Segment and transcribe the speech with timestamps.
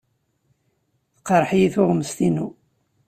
[1.15, 2.47] Teqreḥ-iyi tuɣmest-inu.